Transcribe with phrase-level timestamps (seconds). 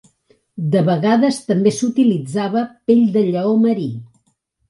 [0.75, 3.87] De vegades també s'utilitzava pell de lleó marí.